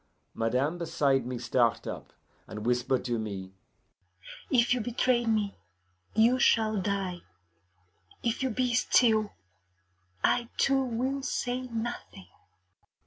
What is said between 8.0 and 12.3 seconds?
If you be still, I too will say nothing.